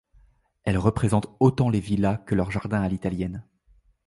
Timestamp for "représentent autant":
0.79-1.69